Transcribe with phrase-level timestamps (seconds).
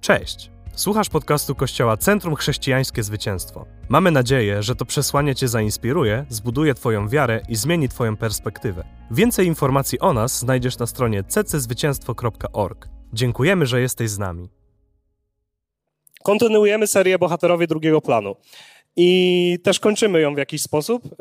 [0.00, 0.50] Cześć!
[0.74, 3.66] Słuchasz podcastu Kościoła Centrum Chrześcijańskie Zwycięstwo.
[3.88, 8.84] Mamy nadzieję, że to przesłanie Cię zainspiruje, zbuduje Twoją wiarę i zmieni Twoją perspektywę.
[9.10, 12.88] Więcej informacji o nas znajdziesz na stronie cczwycięstwo.org.
[13.12, 14.48] Dziękujemy, że jesteś z nami.
[16.22, 18.36] Kontynuujemy serię Bohaterowie drugiego planu.
[18.96, 21.16] I też kończymy ją w jakiś sposób e,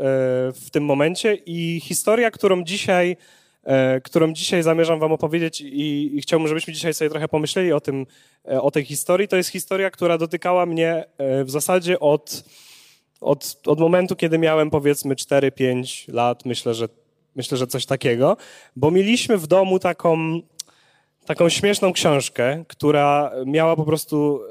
[0.52, 1.36] w tym momencie.
[1.46, 3.18] I historia, którą dzisiaj
[4.04, 8.05] którą dzisiaj zamierzam wam opowiedzieć i, i, chciałbym, żebyśmy dzisiaj sobie trochę pomyśleli o tym,
[8.47, 9.27] e, o tej historii.
[9.27, 12.44] To jest historia, która dotykała mnie e, w zasadzie od,
[13.22, 16.89] od, od momentu, kiedy miałem powiedzmy 4-5 lat, myślę, że
[17.35, 18.38] myślę, że coś takiego,
[18.75, 20.39] bo mieliśmy w domu taką,
[21.25, 24.41] taką śmieszną książkę, która miała po prostu,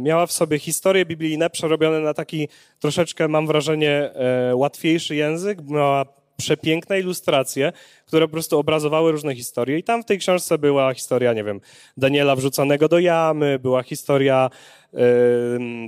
[0.00, 2.48] miała w sobie historie biblijne przerobione na taki
[2.80, 4.10] troszeczkę, mam wrażenie,
[4.54, 7.72] łatwiejszy język, miała przepiękne ilustracje,
[8.06, 9.78] które po prostu obrazowały różne historie.
[9.78, 11.60] I tam w tej książce była historia, nie wiem,
[11.96, 14.50] Daniela wrzuconego do jamy, była historia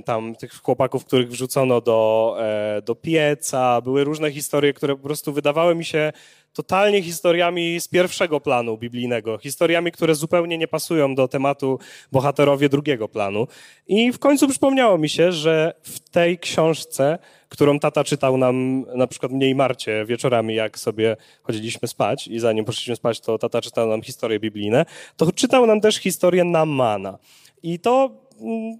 [0.05, 2.35] tam tych chłopaków, których wrzucono do,
[2.75, 6.11] yy, do pieca, były różne historie, które po prostu wydawały mi się
[6.53, 11.79] totalnie historiami z pierwszego planu biblijnego, historiami, które zupełnie nie pasują do tematu
[12.11, 13.47] bohaterowie drugiego planu.
[13.87, 19.07] I w końcu przypomniało mi się, że w tej książce którą tata czytał nam, na
[19.07, 23.61] przykład mnie i Marcie wieczorami, jak sobie chodziliśmy spać i zanim poszliśmy spać, to tata
[23.61, 24.85] czytał nam historie biblijne,
[25.17, 27.17] to czytał nam też historię Namana.
[27.63, 28.11] I to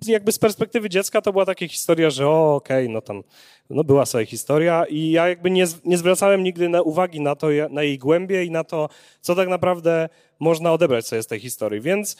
[0.05, 3.23] jakby z perspektywy dziecka to była taka historia, że o, okej, okay, no tam
[3.69, 7.47] no była sobie historia i ja jakby nie, nie zwracałem nigdy na uwagi na to,
[7.69, 8.89] na jej głębie i na to,
[9.21, 11.81] co tak naprawdę można odebrać sobie z tej historii.
[11.81, 12.17] Więc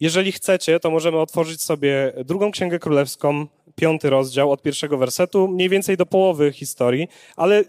[0.00, 5.68] jeżeli chcecie, to możemy otworzyć sobie drugą księgę królewską, piąty rozdział od pierwszego wersetu, mniej
[5.68, 7.64] więcej do połowy historii, ale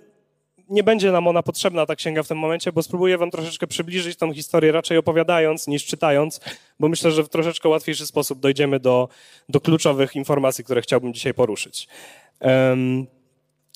[0.71, 4.17] nie będzie nam ona potrzebna, ta księga w tym momencie, bo spróbuję wam troszeczkę przybliżyć
[4.17, 6.39] tą historię, raczej opowiadając niż czytając,
[6.79, 9.09] bo myślę, że w troszeczkę łatwiejszy sposób dojdziemy do,
[9.49, 11.87] do kluczowych informacji, które chciałbym dzisiaj poruszyć.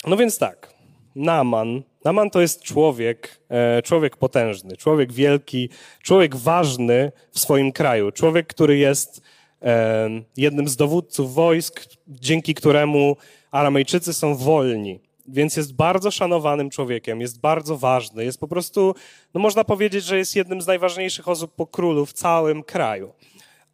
[0.07, 0.73] No więc tak,
[1.15, 1.83] Naaman.
[2.05, 5.69] Naaman to jest człowiek, e, człowiek potężny, człowiek wielki,
[6.03, 9.21] człowiek ważny w swoim kraju, człowiek, który jest
[9.61, 13.17] e, jednym z dowódców wojsk, dzięki któremu
[13.51, 15.04] Aramejczycy są wolni.
[15.27, 18.95] Więc jest bardzo szanowanym człowiekiem, jest bardzo ważny, jest po prostu,
[19.33, 23.13] no można powiedzieć, że jest jednym z najważniejszych osób po królu w całym kraju.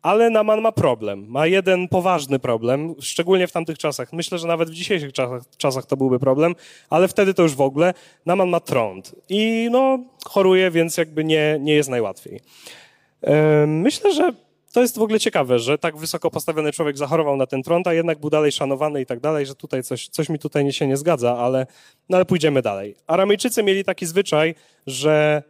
[0.01, 1.25] Ale Naman ma problem.
[1.27, 4.13] Ma jeden poważny problem, szczególnie w tamtych czasach.
[4.13, 6.55] Myślę, że nawet w dzisiejszych czasach, czasach to byłby problem,
[6.89, 7.93] ale wtedy to już w ogóle.
[8.25, 12.39] Naman ma trąd i no, choruje, więc jakby nie, nie jest najłatwiej.
[13.67, 14.33] Myślę, że
[14.71, 17.93] to jest w ogóle ciekawe, że tak wysoko postawiony człowiek zachorował na ten trąd, a
[17.93, 20.97] jednak był dalej szanowany i tak dalej, że tutaj coś, coś mi tutaj się nie
[20.97, 21.67] zgadza, ale,
[22.09, 22.95] no ale pójdziemy dalej.
[23.07, 24.55] Aramejczycy mieli taki zwyczaj,
[24.87, 25.43] że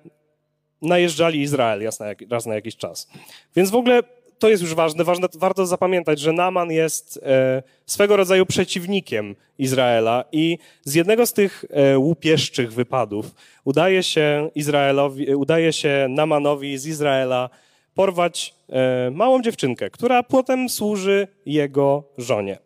[0.82, 1.90] najeżdżali Izrael
[2.30, 3.08] raz na jakiś czas.
[3.56, 4.04] Więc w ogóle
[4.42, 5.04] to jest już ważne.
[5.04, 5.28] ważne.
[5.36, 11.66] Warto zapamiętać, że Naman jest e, swego rodzaju przeciwnikiem Izraela i z jednego z tych
[11.70, 13.26] e, łupieszczych wypadów
[13.66, 17.50] udaje się Izraelowi, udaje się Namanowi z Izraela
[17.96, 22.58] porwać e, małą dziewczynkę, która potem służy jego żonie.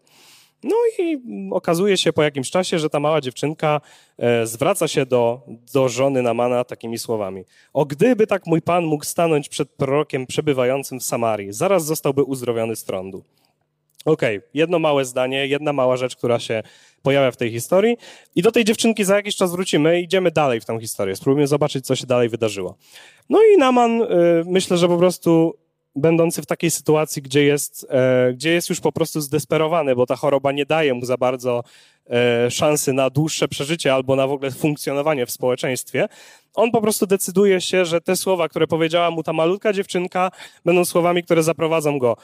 [0.63, 1.21] No i
[1.51, 3.81] okazuje się po jakimś czasie, że ta mała dziewczynka
[4.17, 5.41] e, zwraca się do,
[5.73, 7.43] do żony Namana takimi słowami.
[7.73, 12.75] O gdyby tak mój pan mógł stanąć przed prorokiem przebywającym w Samarii, zaraz zostałby uzdrowiony
[12.75, 13.23] z trądu.
[14.05, 16.63] Okej, okay, jedno małe zdanie, jedna mała rzecz, która się
[17.01, 17.97] pojawia w tej historii.
[18.35, 21.15] I do tej dziewczynki za jakiś czas wrócimy i idziemy dalej w tę historię.
[21.15, 22.77] Spróbujemy zobaczyć, co się dalej wydarzyło.
[23.29, 24.07] No i Naman, y,
[24.45, 25.55] myślę, że po prostu
[25.95, 30.15] będący w takiej sytuacji, gdzie jest, e, gdzie jest już po prostu zdesperowany, bo ta
[30.15, 31.63] choroba nie daje mu za bardzo
[32.09, 36.07] e, szansy na dłuższe przeżycie albo na w ogóle funkcjonowanie w społeczeństwie,
[36.55, 40.31] on po prostu decyduje się, że te słowa, które powiedziała mu ta malutka dziewczynka,
[40.65, 42.17] będą słowami, które zaprowadzą go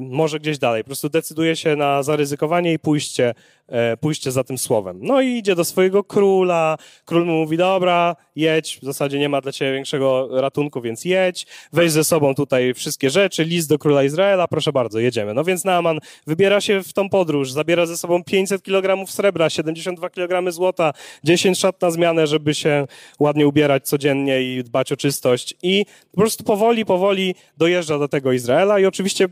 [0.00, 0.82] może gdzieś dalej.
[0.82, 3.34] Po prostu decyduje się na zaryzykowanie i pójście,
[3.68, 4.98] e, pójście za tym słowem.
[5.02, 6.76] No i idzie do swojego króla.
[7.04, 11.46] Król mu mówi, dobra, jedź, w zasadzie nie ma dla ciebie większego ratunku, więc jedź.
[11.72, 15.34] Weź ze sobą tutaj wszystkie rzeczy, list do króla Izraela, proszę bardzo, jedziemy.
[15.34, 20.10] No więc Naaman wybiera się w tą podróż, zabiera ze sobą 500 kg srebra, 72
[20.10, 20.92] kg złota,
[21.24, 22.86] 10 szat na zmianę, żeby się
[23.18, 25.54] ładnie ubierać codziennie i dbać o czystość.
[25.62, 29.28] I po prostu powoli, powoli dojeżdża do tego Izraela i oczywiście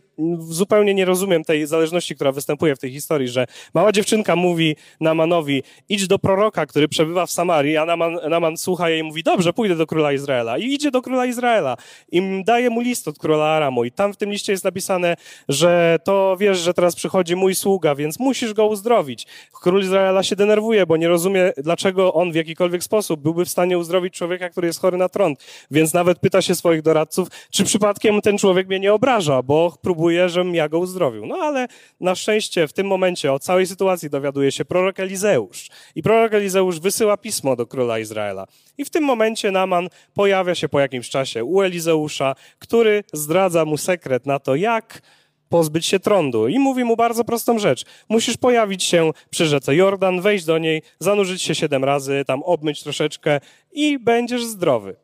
[0.48, 5.62] zupełnie nie rozumiem tej zależności, która występuje w tej historii, że mała dziewczynka mówi Namanowi,
[5.88, 9.52] idź do proroka, który przebywa w Samarii, a Naman, Naman słucha jej i mówi, dobrze,
[9.52, 10.58] pójdę do króla Izraela.
[10.58, 11.76] I idzie do króla Izraela
[12.12, 15.16] i daje mu list od króla Aramu i tam w tym liście jest napisane,
[15.48, 19.26] że to wiesz, że teraz przychodzi mój sługa, więc musisz go uzdrowić.
[19.62, 23.78] Król Izraela się denerwuje, bo nie rozumie, dlaczego on w jakikolwiek sposób byłby w stanie
[23.78, 25.44] uzdrowić człowieka, który jest chory na trąd.
[25.70, 30.28] Więc nawet pyta się swoich doradców, czy przypadkiem ten człowiek mnie nie obraża, bo próbuje,
[30.28, 31.26] żebym ja go uzdrowił.
[31.26, 31.68] No ale
[32.00, 35.68] na szczęście w tym momencie o całej sytuacji dowiaduje się prorok Elizeusz.
[35.94, 38.46] I prorok Elizeusz wysyła pismo do króla Izraela.
[38.78, 43.76] I w tym momencie Naman pojawia się po jakimś czasie u Elizeusza, który zdradza mu
[43.76, 45.02] sekret na to, jak
[45.48, 46.48] pozbyć się trądu.
[46.48, 47.84] I mówi mu bardzo prostą rzecz.
[48.08, 52.82] Musisz pojawić się przy rzece Jordan, wejść do niej, zanurzyć się siedem razy, tam obmyć
[52.82, 53.40] troszeczkę
[53.72, 55.01] i będziesz zdrowy.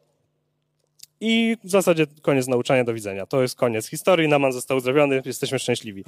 [1.21, 3.27] I w zasadzie koniec nauczania, do widzenia.
[3.27, 6.05] To jest koniec historii, Naman został uzdrowiony, jesteśmy szczęśliwi.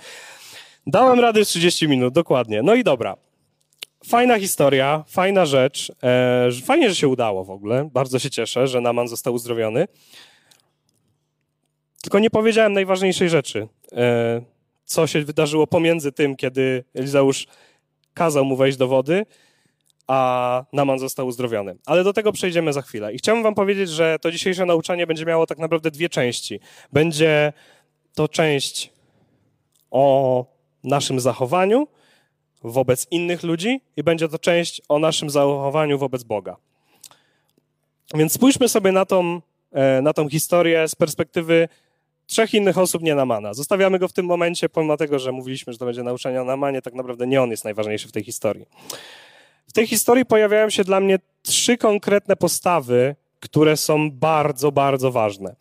[0.86, 2.62] Dałem rady w 30 minut, dokładnie.
[2.62, 3.16] No i dobra.
[4.04, 5.92] Fajna historia, fajna rzecz.
[6.02, 7.88] E, fajnie, że się udało w ogóle.
[7.92, 9.88] Bardzo się cieszę, że Naman został uzdrowiony.
[12.02, 13.68] Tylko nie powiedziałem najważniejszej rzeczy.
[13.92, 14.42] E,
[14.84, 17.46] co się wydarzyło pomiędzy tym, kiedy Elizeusz
[18.14, 19.26] kazał mu wejść do wody,
[20.10, 21.76] a Naman został uzdrowiony.
[21.86, 23.14] Ale do tego przejdziemy za chwilę.
[23.14, 26.60] I chciałbym wam powiedzieć, że to dzisiejsze nauczanie będzie miało tak naprawdę dwie części.
[26.92, 27.52] Będzie
[28.14, 28.92] to część
[29.90, 30.44] o
[30.84, 31.88] naszym zachowaniu
[32.62, 36.56] wobec innych ludzi i będzie to część o naszym zachowaniu wobec Boga.
[38.14, 39.40] Więc spójrzmy sobie na tą,
[39.72, 41.68] e, na tą historię z perspektywy
[42.26, 43.54] trzech innych osób nie Namana.
[43.54, 46.82] Zostawiamy go w tym momencie, pomimo tego, że mówiliśmy, że to będzie nauczanie o Namanie,
[46.82, 48.66] tak naprawdę nie on jest najważniejszy w tej historii.
[49.70, 55.56] W tej historii pojawiają się dla mnie trzy konkretne postawy, które są bardzo, bardzo ważne.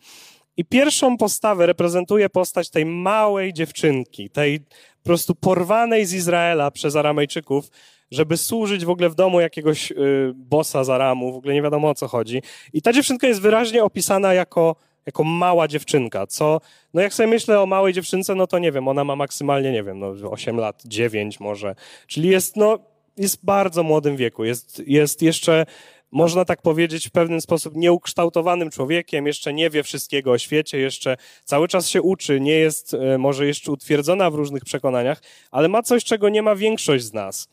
[0.57, 6.95] I pierwszą postawę reprezentuje postać tej małej dziewczynki, tej po prostu porwanej z Izraela przez
[6.95, 7.69] Aramejczyków,
[8.11, 9.95] żeby służyć w ogóle w domu jakiegoś y,
[10.35, 12.41] bossa z Aramu, w ogóle nie wiadomo o co chodzi.
[12.73, 16.61] I ta dziewczynka jest wyraźnie opisana jako jako mała dziewczynka, co,
[16.93, 19.83] no jak sobie myślę o małej dziewczynce, no to nie wiem, ona ma maksymalnie, nie
[19.83, 21.75] wiem, no 8 lat, 9 może,
[22.07, 22.79] czyli jest, no,
[23.19, 25.65] jest w bardzo młodym wieku, jest, jest jeszcze,
[26.11, 31.17] można tak powiedzieć, w pewien sposób nieukształtowanym człowiekiem, jeszcze nie wie wszystkiego o świecie, jeszcze
[31.45, 35.21] cały czas się uczy, nie jest e, może jeszcze utwierdzona w różnych przekonaniach,
[35.51, 37.47] ale ma coś, czego nie ma większość z nas.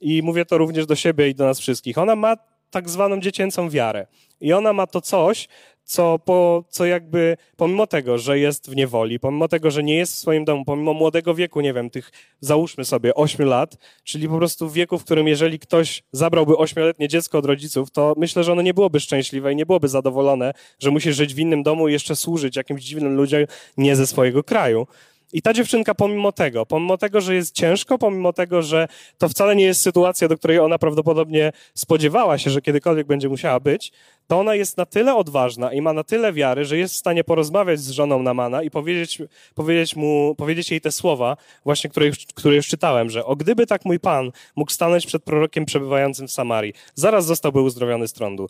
[0.00, 1.98] I mówię to również do siebie i do nas wszystkich.
[1.98, 2.36] Ona ma
[2.70, 4.06] tak zwaną dziecięcą wiarę.
[4.40, 5.48] I ona ma to coś,
[5.84, 10.12] co, po, co jakby pomimo tego, że jest w niewoli, pomimo tego, że nie jest
[10.12, 14.36] w swoim domu, pomimo młodego wieku, nie wiem, tych załóżmy sobie 8 lat, czyli po
[14.36, 18.62] prostu wieku, w którym jeżeli ktoś zabrałby ośmioletnie dziecko od rodziców, to myślę, że ono
[18.62, 22.16] nie byłoby szczęśliwe i nie byłoby zadowolone, że musi żyć w innym domu i jeszcze
[22.16, 23.32] służyć jakimś dziwnym ludziom
[23.76, 24.86] nie ze swojego kraju.
[25.32, 28.88] I ta dziewczynka pomimo tego, pomimo tego, że jest ciężko, pomimo tego, że
[29.18, 33.60] to wcale nie jest sytuacja, do której ona prawdopodobnie spodziewała się, że kiedykolwiek będzie musiała
[33.60, 33.92] być,
[34.26, 37.24] to ona jest na tyle odważna i ma na tyle wiary, że jest w stanie
[37.24, 39.22] porozmawiać z żoną Namana i powiedzieć,
[39.54, 43.66] powiedzieć, mu, powiedzieć jej te słowa, właśnie które już, które już czytałem, że o gdyby
[43.66, 48.48] tak mój Pan mógł stanąć przed prorokiem przebywającym w Samarii, zaraz zostałby uzdrowiony z trądu.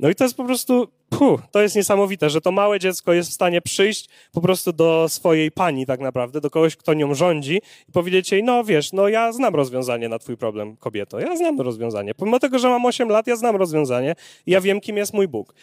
[0.00, 3.30] No i to jest po prostu, puh, to jest niesamowite, że to małe dziecko jest
[3.30, 7.60] w stanie przyjść po prostu do swojej pani tak naprawdę, do kogoś, kto nią rządzi
[7.88, 11.60] i powiedzieć jej, no wiesz, no ja znam rozwiązanie na twój problem, kobieto, ja znam
[11.60, 12.14] rozwiązanie.
[12.14, 14.14] Pomimo tego, że mam 8 lat, ja znam rozwiązanie
[14.46, 15.54] i ja wiem, kim jest mój Bóg.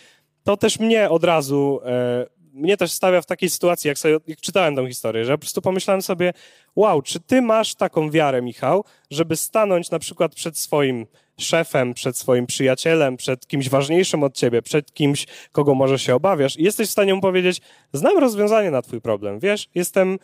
[0.44, 2.25] To też mnie od razu, e,
[2.57, 5.42] mnie też stawia w takiej sytuacji, jak, sobie, jak czytałem tę historię, że ja po
[5.42, 6.33] prostu pomyślałem sobie,
[6.75, 11.06] wow, czy ty masz taką wiarę, Michał, żeby stanąć na przykład przed swoim
[11.38, 16.59] szefem, przed swoim przyjacielem, przed kimś ważniejszym od ciebie, przed kimś, kogo może się obawiasz
[16.59, 17.62] i jesteś w stanie mu powiedzieć,
[17.94, 20.19] znam rozwiązanie na twój problem, wiesz, jestem...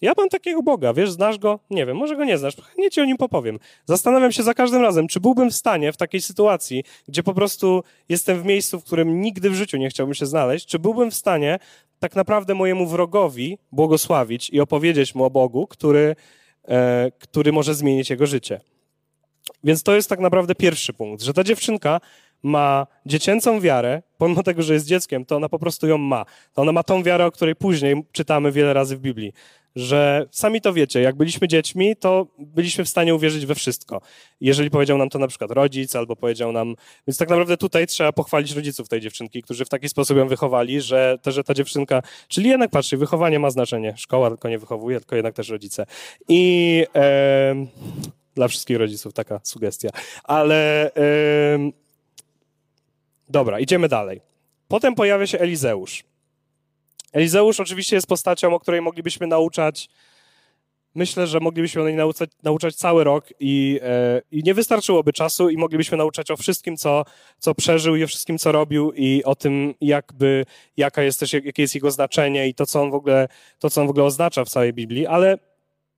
[0.00, 1.58] Ja mam takiego Boga, wiesz, znasz go?
[1.70, 3.58] Nie wiem, może go nie znasz, nie ci o nim popowiem.
[3.84, 7.82] Zastanawiam się za każdym razem, czy byłbym w stanie w takiej sytuacji, gdzie po prostu
[8.08, 11.14] jestem w miejscu, w którym nigdy w życiu nie chciałbym się znaleźć, czy byłbym w
[11.14, 11.58] stanie
[11.98, 16.16] tak naprawdę mojemu wrogowi błogosławić i opowiedzieć mu o Bogu, który,
[16.68, 18.60] e, który może zmienić jego życie.
[19.64, 22.00] Więc to jest tak naprawdę pierwszy punkt, że ta dziewczynka
[22.46, 26.24] ma dziecięcą wiarę, pomimo tego, że jest dzieckiem, to ona po prostu ją ma.
[26.52, 29.32] To ona ma tą wiarę, o której później czytamy wiele razy w Biblii.
[29.76, 34.00] Że sami to wiecie, jak byliśmy dziećmi, to byliśmy w stanie uwierzyć we wszystko.
[34.40, 36.74] Jeżeli powiedział nam to na przykład rodzic, albo powiedział nam.
[37.06, 40.80] Więc tak naprawdę tutaj trzeba pochwalić rodziców tej dziewczynki, którzy w taki sposób ją wychowali,
[40.80, 42.02] że, to, że ta dziewczynka.
[42.28, 43.94] Czyli jednak patrzcie, wychowanie ma znaczenie.
[43.96, 45.86] Szkoła tylko nie wychowuje, tylko jednak też rodzice.
[46.28, 46.84] I.
[46.94, 47.66] E,
[48.36, 49.88] dla wszystkich rodziców taka sugestia.
[50.24, 50.90] Ale
[51.64, 51.85] yy...
[53.28, 54.20] dobra, idziemy dalej.
[54.68, 56.04] Potem pojawia się Elizeusz.
[57.12, 59.88] Elizeusz oczywiście jest postacią, o której moglibyśmy nauczać.
[60.94, 65.48] Myślę, że moglibyśmy o niej nauczać, nauczać cały rok i, e, i, nie wystarczyłoby czasu
[65.48, 67.04] i moglibyśmy nauczać o wszystkim, co,
[67.38, 70.44] co przeżył i o wszystkim, co robił i o tym, jakby,
[70.76, 73.28] jaka jest też, jakie jest jego znaczenie i to, co on w ogóle,
[73.58, 75.38] to, co on w ogóle oznacza w całej Biblii, ale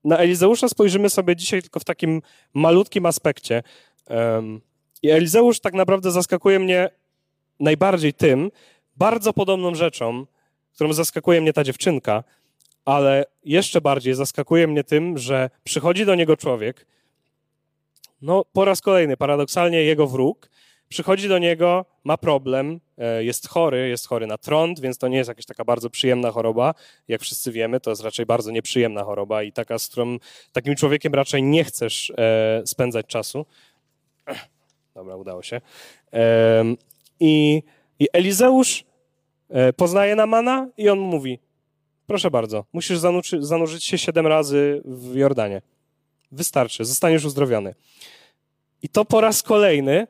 [0.05, 2.23] na Elizeusza spojrzymy sobie dzisiaj tylko w takim
[2.55, 3.63] malutkim aspekcie.
[5.03, 6.91] I Elizeusz tak naprawdę zaskakuje mnie
[7.61, 8.51] najbardziej tym,
[8.97, 10.27] bardzo podobną rzeczą,
[10.75, 12.25] którą zaskakuje mnie ta dziewczynka,
[12.85, 16.87] ale jeszcze bardziej zaskakuje mnie tym, że przychodzi do niego człowiek,
[18.23, 20.51] no po raz kolejny, paradoksalnie jego wróg,
[20.89, 25.17] przychodzi do niego, ma problem, e, jest chory, jest chory na trąd, więc to nie
[25.17, 26.75] jest jakaś taka bardzo przyjemna choroba.
[27.09, 30.19] Jak wszyscy wiemy, to jest raczej bardzo nieprzyjemna choroba i taka, z którą
[30.53, 33.47] takim człowiekiem raczej nie chcesz e, spędzać czasu.
[34.95, 35.61] Dobra, udało się.
[37.21, 37.63] I,
[37.99, 38.85] i Elizeusz
[39.49, 41.39] e, poznaje Namana i on mówi,
[42.07, 45.63] proszę bardzo, musisz zanurzyć, zanurzyć się siedem razy w Jordanie.
[46.33, 47.75] Wystarczy, zostaniesz uzdrowiony.
[48.83, 50.07] I to po raz kolejny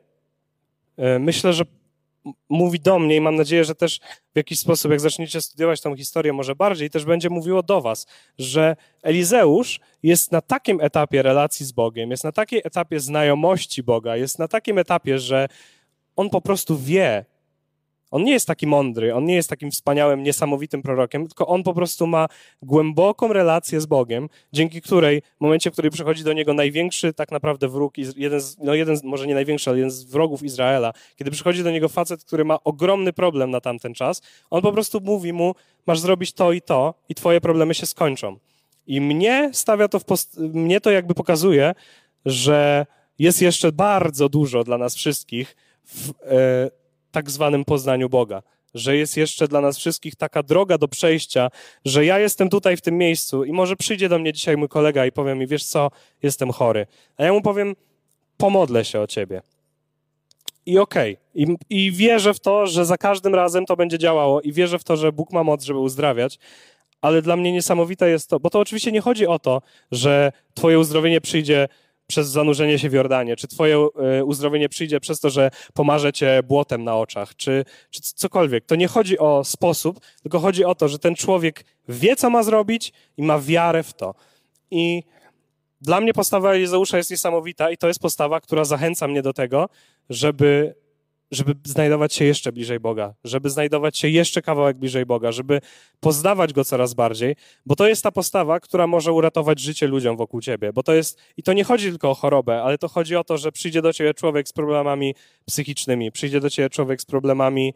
[0.97, 1.65] e, myślę, że
[2.49, 3.99] mówi do mnie i mam nadzieję, że też
[4.33, 8.07] w jakiś sposób, jak zaczniecie studiować tą historię może bardziej, też będzie mówiło do was,
[8.37, 14.15] że Elizeusz jest na takim etapie relacji z Bogiem, jest na takiej etapie znajomości Boga,
[14.15, 15.47] jest na takim etapie, że
[16.19, 17.25] on po prostu wie,
[18.11, 21.73] on nie jest taki mądry, on nie jest takim wspaniałym, niesamowitym prorokiem, tylko on po
[21.73, 22.27] prostu ma
[22.61, 27.31] głęboką relację z Bogiem, dzięki której w momencie, w którym przychodzi do niego największy tak
[27.31, 31.31] naprawdę wróg, jeden z, no jeden, może nie największy, ale jeden z wrogów Izraela, kiedy
[31.31, 35.33] przychodzi do niego facet, który ma ogromny problem na tamten czas, on po prostu mówi
[35.33, 35.55] mu,
[35.87, 38.37] masz zrobić to i to i twoje problemy się skończą.
[38.87, 41.75] I mnie stawia to w post- mnie to jakby pokazuje,
[42.25, 42.85] że
[43.19, 45.55] jest jeszcze bardzo dużo dla nas wszystkich
[45.89, 46.13] w, e,
[47.11, 48.41] tak zwanym poznaniu Boga.
[48.73, 51.49] Że jest jeszcze dla nas wszystkich taka droga do przejścia,
[51.85, 55.05] że ja jestem tutaj w tym miejscu i może przyjdzie do mnie dzisiaj mój kolega
[55.05, 55.91] i powie mi, wiesz co,
[56.23, 56.87] jestem chory.
[57.17, 57.75] A ja mu powiem,
[58.37, 59.41] pomodlę się o ciebie.
[60.65, 61.17] I okej.
[61.33, 61.55] Okay.
[61.69, 64.83] I, I wierzę w to, że za każdym razem to będzie działało i wierzę w
[64.83, 66.39] to, że Bóg ma moc, żeby uzdrawiać.
[67.01, 70.79] Ale dla mnie niesamowite jest to, bo to oczywiście nie chodzi o to, że twoje
[70.79, 71.67] uzdrowienie przyjdzie
[72.09, 76.43] przez zanurzenie się w Jordanie, czy twoje e, uzdrowienie przyjdzie przez to, że pomarze cię
[76.43, 78.65] błotem na oczach, czy, czy cokolwiek.
[78.65, 82.43] To nie chodzi o sposób, tylko chodzi o to, że ten człowiek wie, co ma
[82.43, 84.15] zrobić i ma wiarę w to.
[84.71, 85.03] I
[85.81, 89.69] dla mnie postawa Elizeusza jest niesamowita i to jest postawa, która zachęca mnie do tego,
[90.09, 90.75] żeby
[91.31, 95.61] żeby znajdować się jeszcze bliżej Boga, żeby znajdować się jeszcze kawałek bliżej Boga, żeby
[95.99, 100.41] poznawać Go coraz bardziej, bo to jest ta postawa, która może uratować życie ludziom wokół
[100.41, 103.23] ciebie, bo to jest, i to nie chodzi tylko o chorobę, ale to chodzi o
[103.23, 107.73] to, że przyjdzie do ciebie człowiek z problemami psychicznymi, przyjdzie do ciebie człowiek z problemami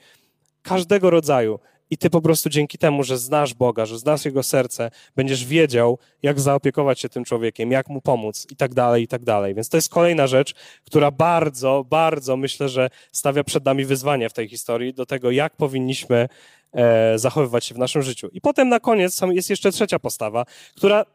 [0.61, 1.59] każdego rodzaju,
[1.93, 5.99] i ty po prostu dzięki temu, że znasz Boga, że znasz Jego serce, będziesz wiedział,
[6.23, 9.55] jak zaopiekować się tym człowiekiem, jak mu pomóc i tak dalej, i tak dalej.
[9.55, 10.53] Więc to jest kolejna rzecz,
[10.85, 15.55] która bardzo, bardzo myślę, że stawia przed nami wyzwanie w tej historii do tego, jak
[15.55, 16.29] powinniśmy
[16.73, 18.27] e, zachowywać się w naszym życiu.
[18.31, 20.45] I potem na koniec jest jeszcze trzecia postawa,
[20.75, 21.05] która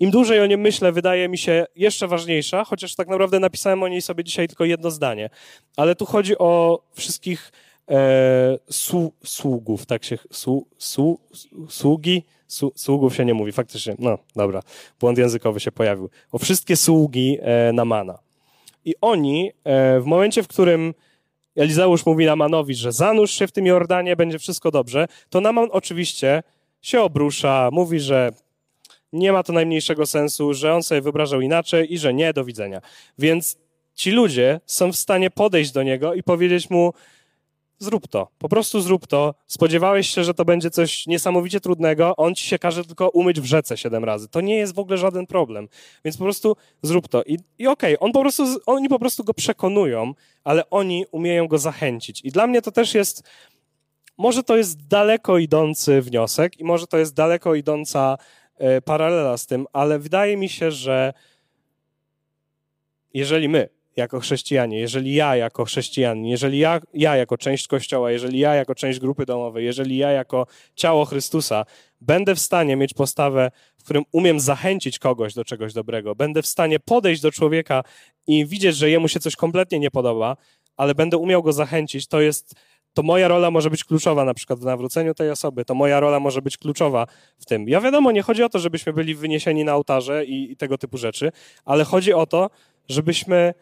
[0.00, 3.88] im dłużej o niej myślę, wydaje mi się jeszcze ważniejsza, chociaż tak naprawdę napisałem o
[3.88, 5.30] niej sobie dzisiaj tylko jedno zdanie.
[5.76, 7.52] Ale tu chodzi o wszystkich
[7.90, 11.20] e, su, sługów, tak się, su, su,
[11.68, 14.62] sługi, su, sługów się nie mówi, faktycznie, no dobra,
[15.00, 18.18] błąd językowy się pojawił, o wszystkie sługi e, Namana.
[18.84, 20.94] I oni e, w momencie, w którym
[21.56, 26.42] Elizeusz mówi Namanowi, że zanurz się w tym Jordanie, będzie wszystko dobrze, to Naman oczywiście
[26.82, 28.32] się obrusza, mówi, że
[29.12, 32.80] nie ma to najmniejszego sensu, że on sobie wyobrażał inaczej i że nie, do widzenia.
[33.18, 33.58] Więc
[33.94, 36.92] ci ludzie są w stanie podejść do niego i powiedzieć mu,
[37.78, 38.28] zrób to.
[38.38, 39.34] Po prostu zrób to.
[39.46, 43.44] Spodziewałeś się, że to będzie coś niesamowicie trudnego, on ci się każe tylko umyć w
[43.44, 44.28] rzece siedem razy.
[44.28, 45.68] To nie jest w ogóle żaden problem.
[46.04, 47.22] Więc po prostu zrób to.
[47.22, 51.48] I, i okej, okay, on po prostu, oni po prostu go przekonują, ale oni umieją
[51.48, 52.20] go zachęcić.
[52.24, 53.22] I dla mnie to też jest,
[54.18, 58.18] może to jest daleko idący wniosek i może to jest daleko idąca
[58.56, 61.12] e, paralela z tym, ale wydaje mi się, że
[63.14, 68.38] jeżeli my jako chrześcijanie, jeżeli ja jako chrześcijanin, jeżeli ja, ja jako część Kościoła, jeżeli
[68.38, 71.64] ja jako część grupy domowej, jeżeli ja jako ciało Chrystusa
[72.00, 76.46] będę w stanie mieć postawę, w którym umiem zachęcić kogoś do czegoś dobrego, będę w
[76.46, 77.82] stanie podejść do człowieka
[78.26, 80.36] i widzieć, że jemu się coś kompletnie nie podoba,
[80.76, 82.54] ale będę umiał go zachęcić, to jest
[82.94, 86.20] to moja rola może być kluczowa na przykład w nawróceniu tej osoby, to moja rola
[86.20, 87.06] może być kluczowa
[87.38, 87.68] w tym.
[87.68, 90.98] Ja wiadomo, nie chodzi o to, żebyśmy byli wyniesieni na ołtarze i, i tego typu
[90.98, 91.32] rzeczy,
[91.64, 92.50] ale chodzi o to,
[92.88, 93.54] żebyśmy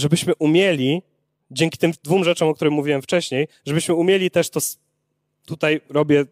[0.00, 1.02] żebyśmy umieli,
[1.50, 4.60] dzięki tym dwóm rzeczom, o których mówiłem wcześniej, żebyśmy umieli też to,
[5.46, 6.24] tutaj robię,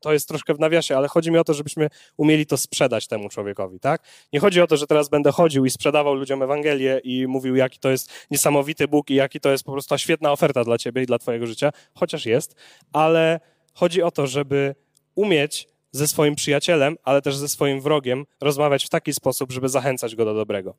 [0.00, 3.28] to jest troszkę w nawiasie, ale chodzi mi o to, żebyśmy umieli to sprzedać temu
[3.28, 4.02] człowiekowi, tak?
[4.32, 7.78] Nie chodzi o to, że teraz będę chodził i sprzedawał ludziom Ewangelię i mówił, jaki
[7.78, 11.06] to jest niesamowity Bóg i jaki to jest po prostu świetna oferta dla ciebie i
[11.06, 12.56] dla twojego życia, chociaż jest,
[12.92, 13.40] ale
[13.74, 14.74] chodzi o to, żeby
[15.14, 20.16] umieć ze swoim przyjacielem, ale też ze swoim wrogiem rozmawiać w taki sposób, żeby zachęcać
[20.16, 20.74] go do dobrego.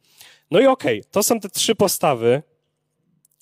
[0.52, 2.44] No i okej, okay, to są te trzy postawy,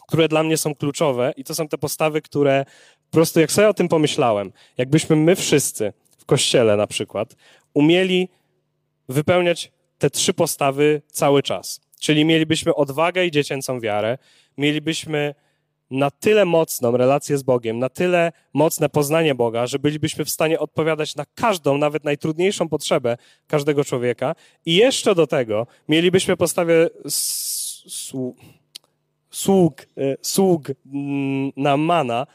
[0.07, 2.65] które dla mnie są kluczowe i to są te postawy, które
[3.09, 7.35] po prostu jak sobie o tym pomyślałem, jakbyśmy my wszyscy w kościele na przykład
[7.73, 8.29] umieli
[9.09, 11.81] wypełniać te trzy postawy cały czas.
[11.99, 14.17] Czyli mielibyśmy odwagę i dziecięcą wiarę,
[14.57, 15.35] mielibyśmy
[15.91, 20.59] na tyle mocną relację z Bogiem, na tyle mocne poznanie Boga, że bylibyśmy w stanie
[20.59, 23.17] odpowiadać na każdą, nawet najtrudniejszą potrzebę
[23.47, 24.35] każdego człowieka.
[24.65, 26.89] I jeszcze do tego mielibyśmy postawę
[29.29, 32.27] sług, e, sług mm, na mana,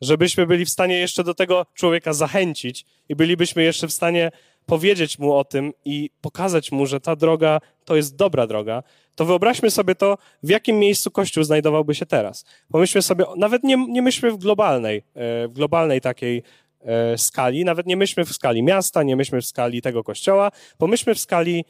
[0.00, 4.30] żebyśmy byli w stanie jeszcze do tego człowieka zachęcić i bylibyśmy jeszcze w stanie
[4.66, 8.82] powiedzieć mu o tym i pokazać mu, że ta droga to jest dobra droga,
[9.14, 12.44] to wyobraźmy sobie to, w jakim miejscu Kościół znajdowałby się teraz.
[12.72, 16.42] Pomyślmy sobie, nawet nie, nie myślmy w globalnej, e, w globalnej takiej
[16.80, 21.14] e, skali, nawet nie myślmy w skali miasta, nie myślmy w skali tego kościoła, pomyślmy
[21.14, 21.64] w skali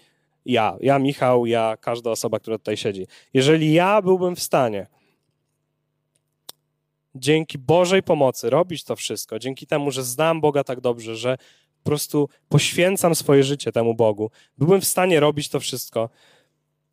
[0.47, 3.07] ja, ja Michał, ja każda osoba, która tutaj siedzi.
[3.35, 4.87] Jeżeli ja byłbym w stanie
[7.15, 11.39] dzięki Bożej pomocy robić to wszystko, dzięki temu, że znam Boga tak dobrze, że
[11.83, 16.09] po prostu poświęcam swoje życie temu Bogu, byłbym w stanie robić to wszystko,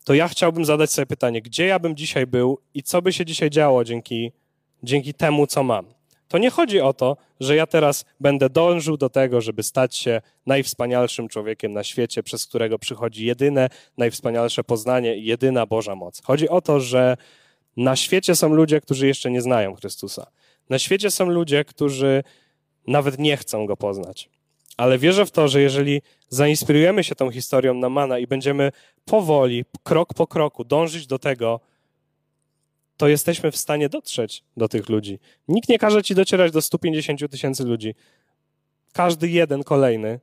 [0.04, 3.26] to ja chciałbym zadać sobie pytanie, gdzie ja bym dzisiaj był i co by się
[3.26, 4.32] dzisiaj działo dzięki,
[4.84, 5.86] dzięki temu, co mam.
[6.28, 10.22] To nie chodzi o to, że ja teraz będę dążył do tego, żeby stać się
[10.46, 16.22] najwspanialszym człowiekiem na świecie, przez którego przychodzi jedyne, najwspanialsze poznanie i jedyna Boża moc.
[16.24, 17.18] Chodzi o to, że
[17.78, 20.28] na świecie są ludzie, którzy jeszcze nie znają Chrystusa.
[20.70, 22.24] Na świecie są ludzie, którzy
[22.88, 24.30] nawet nie chcą go poznać.
[24.78, 28.72] Ale wierzę w to, że jeżeli zainspirujemy się tą historią Namana i będziemy
[29.06, 31.60] powoli, krok po kroku dążyć do tego,
[32.98, 35.20] to jesteśmy w stanie dotrzeć do tych ludzi.
[35.48, 37.96] Nikt nie każe ci docierać do 150 tysięcy ludzi.
[38.94, 40.20] Każdy jeden kolejny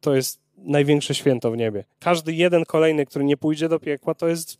[0.00, 1.84] to jest największe święto w niebie.
[2.00, 4.58] Każdy jeden kolejny, który nie pójdzie do piekła, to jest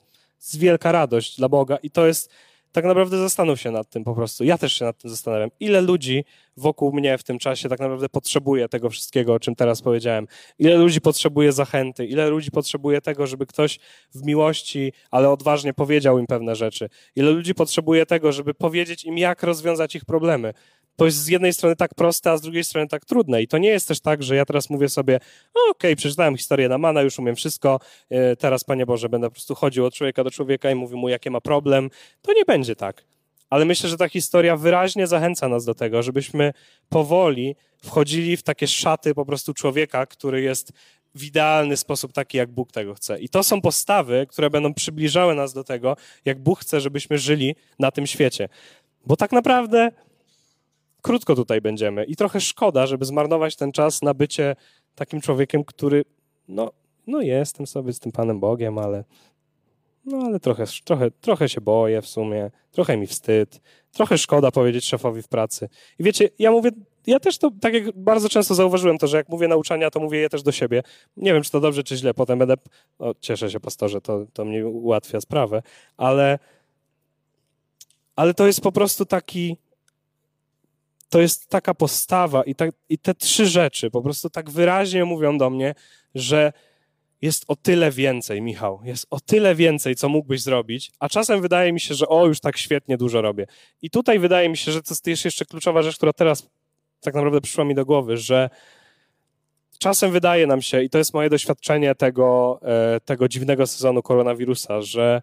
[0.55, 2.31] wielka radość dla Boga i to jest
[2.75, 4.45] tak naprawdę zastanów się nad tym po prostu.
[4.45, 5.51] Ja też się nad tym zastanawiam.
[5.61, 6.25] Ile ludzi
[6.57, 10.27] wokół mnie w tym czasie tak naprawdę potrzebuje tego wszystkiego, o czym teraz powiedziałem?
[10.59, 12.07] Ile ludzi potrzebuje zachęty?
[12.07, 13.79] Ile ludzi potrzebuje tego, żeby ktoś
[14.15, 16.89] w miłości, ale odważnie powiedział im pewne rzeczy?
[17.17, 20.55] Ile ludzi potrzebuje tego, żeby powiedzieć im, jak rozwiązać ich problemy?
[20.97, 23.43] To jest z jednej strony tak proste, a z drugiej strony tak trudne.
[23.43, 26.69] I to nie jest też tak, że ja teraz mówię sobie, okej, okay, przeczytałem historię
[26.69, 27.81] Namana, już umiem wszystko,
[28.11, 31.09] e, teraz, Panie Boże, będę po prostu chodził od człowieka do człowieka i mówił mu,
[31.09, 31.91] jakie ma problem.
[32.23, 33.05] To nie będzie tak.
[33.51, 36.53] Ale myślę, że ta historia wyraźnie zachęca nas do tego, żebyśmy
[36.89, 40.73] powoli wchodzili w takie szaty po prostu człowieka, który jest
[41.15, 43.21] w idealny sposób taki, jak Bóg tego chce.
[43.21, 47.55] I to są postawy, które będą przybliżały nas do tego, jak Bóg chce, żebyśmy żyli
[47.79, 48.49] na tym świecie.
[49.07, 49.91] Bo tak naprawdę
[51.05, 54.57] krótko tutaj będziemy i trochę szkoda, żeby zmarnować ten czas na bycie
[54.95, 56.05] takim człowiekiem, który,
[56.49, 56.73] no,
[57.07, 59.05] no jestem sobie z tym Panem Bogiem, ale,
[60.05, 63.61] no ale trochę, trochę, trochę się boję w sumie, trochę mi wstyd,
[63.93, 65.69] trochę szkoda powiedzieć szefowi w pracy.
[65.99, 66.71] I wiecie, ja mówię,
[67.07, 70.19] ja też to, tak jak bardzo często zauważyłem to, że jak mówię nauczania, to mówię
[70.19, 70.83] je też do siebie.
[71.17, 72.55] Nie wiem, czy to dobrze, czy źle, potem będę,
[73.01, 75.63] no, cieszę się pastorze, to, to mi ułatwia sprawę,
[75.97, 76.39] ale,
[78.17, 79.57] ale to jest po prostu taki,
[81.09, 85.39] to jest taka postawa i, ta, i te trzy rzeczy po prostu tak wyraźnie mówią
[85.39, 85.75] do mnie,
[86.15, 86.53] że
[87.23, 91.73] jest o tyle więcej, Michał, jest o tyle więcej, co mógłbyś zrobić, a czasem wydaje
[91.73, 93.47] mi się, że o, już tak świetnie dużo robię.
[93.83, 96.49] I tutaj wydaje mi się, że to jest jeszcze kluczowa rzecz, która teraz
[97.01, 98.51] tak naprawdę przyszła mi do głowy, że
[99.79, 104.83] czasem wydaje nam się, i to jest moje doświadczenie tego, e, tego dziwnego sezonu koronawirusa,
[104.83, 105.23] że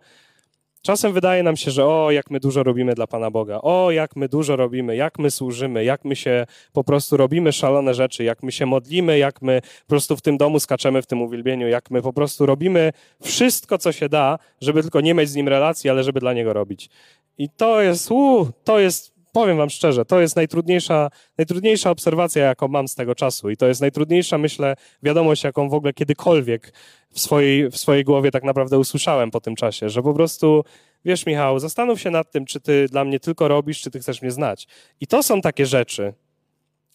[0.82, 4.16] Czasem wydaje nam się, że o, jak my dużo robimy dla Pana Boga, o, jak
[4.16, 8.44] my dużo robimy, jak my służymy, jak my się po prostu robimy szalone rzeczy, jak
[8.44, 11.92] my się modlimy, jak my po prostu w tym domu skaczemy w tym uwielbieniu, jak
[11.92, 12.92] my po prostu robimy
[13.24, 16.54] wszystko, co się da, żeby tylko nie mieć z Nim relacji, ale żeby dla Niego
[16.54, 16.90] robić.
[17.38, 22.68] I to jest, uu, to jest powiem wam szczerze, to jest najtrudniejsza, najtrudniejsza obserwacja, jaką
[22.68, 26.74] mam z tego czasu i to jest najtrudniejsza, myślę, wiadomość, jaką w ogóle kiedykolwiek
[27.12, 30.64] w swojej, w swojej głowie tak naprawdę usłyszałem po tym czasie, że po prostu,
[31.06, 34.22] wiesz Michał, zastanów się nad tym, czy ty dla mnie tylko robisz, czy ty chcesz
[34.22, 34.68] mnie znać.
[35.02, 36.14] I to są takie rzeczy,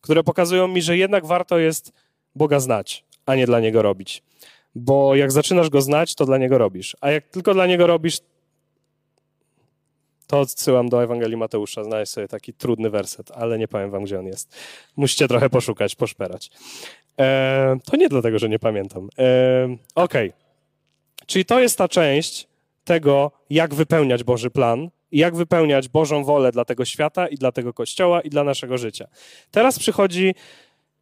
[0.00, 1.92] które pokazują mi, że jednak warto jest
[2.34, 4.22] Boga znać, a nie dla Niego robić.
[4.74, 6.96] Bo jak zaczynasz Go znać, to dla Niego robisz.
[7.00, 8.18] A jak tylko dla Niego robisz,
[10.26, 11.84] to odsyłam do Ewangelii Mateusza.
[11.84, 14.56] Znaleźć sobie taki trudny werset, ale nie powiem wam, gdzie on jest.
[14.96, 16.50] Musicie trochę poszukać, poszperać.
[17.20, 19.08] E, to nie dlatego, że nie pamiętam.
[19.18, 19.76] E.
[19.94, 20.32] Okay.
[21.26, 22.48] Czyli to jest ta część
[22.84, 27.52] tego, jak wypełniać Boży plan i jak wypełniać Bożą wolę dla tego świata i dla
[27.52, 29.06] tego kościoła i dla naszego życia.
[29.50, 30.34] Teraz przychodzi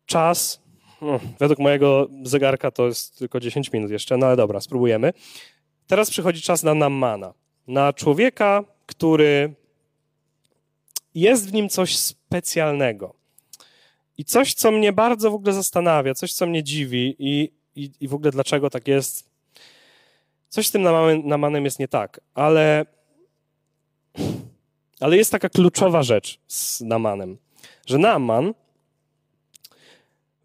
[0.07, 0.65] czas
[1.03, 5.13] no, według mojego zegarka to jest tylko 10 minut jeszcze, no ale dobra, spróbujemy.
[5.87, 7.35] Teraz przychodzi czas na Namana.
[7.67, 9.55] Na człowieka, który
[11.15, 13.15] jest w nim coś specjalnego.
[14.19, 18.09] I coś, co mnie bardzo w ogóle zastanawia, coś, co mnie dziwi i, i, i
[18.09, 19.31] w ogóle dlaczego tak jest.
[20.49, 20.83] Coś z tym
[21.25, 22.87] Namanem jest nie tak, ale,
[25.01, 27.39] ale jest taka kluczowa rzecz z Namanem,
[27.87, 28.55] że Naman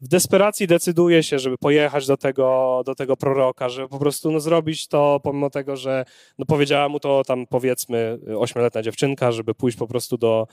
[0.01, 4.39] w desperacji decyduje się, żeby pojechać do tego, do tego proroka, żeby po prostu no,
[4.39, 6.05] zrobić to, pomimo tego, że
[6.37, 10.47] no, powiedziała mu to tam powiedzmy ośmioletnia dziewczynka, żeby pójść po prostu do,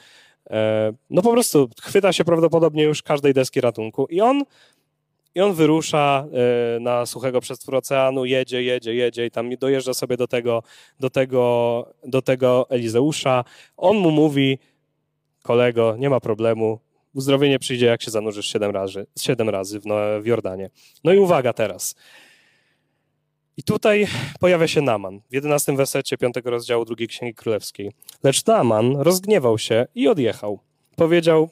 [0.50, 4.44] e, no po prostu chwyta się prawdopodobnie już każdej deski ratunku i on
[5.34, 6.26] i on wyrusza
[6.76, 10.62] e, na suchego przestwór oceanu, jedzie, jedzie, jedzie i tam dojeżdża sobie do tego,
[11.00, 13.44] do tego, do tego Elizeusza.
[13.76, 14.58] On mu mówi,
[15.42, 16.78] kolego, nie ma problemu,
[17.16, 20.70] uzdrowienie przyjdzie, jak się zanurzysz siedem razy, siedem razy w, no, w Jordanie.
[21.04, 21.94] No i uwaga teraz.
[23.56, 24.06] I tutaj
[24.40, 27.92] pojawia się Naman w jedenastym wersecie piątego rozdziału drugiej Księgi Królewskiej.
[28.22, 30.58] Lecz Naman rozgniewał się i odjechał.
[30.96, 31.50] Powiedział,